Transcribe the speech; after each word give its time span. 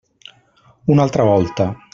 Una 0.93 1.03
altra 1.03 1.21
volta. 1.21 1.71